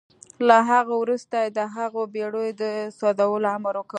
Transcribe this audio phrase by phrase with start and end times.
[0.47, 2.63] له هغه وروسته يې د هغو بېړيو د
[2.97, 3.89] سوځولو امر وکړ.